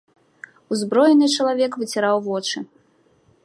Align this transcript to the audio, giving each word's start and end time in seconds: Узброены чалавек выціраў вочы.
Узброены 0.75 1.25
чалавек 1.41 1.71
выціраў 1.83 2.17
вочы. 2.29 2.57